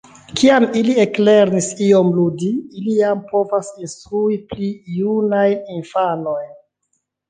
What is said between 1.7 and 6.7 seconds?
iom ludi, ili jam povas instrui pli junajn infanojn.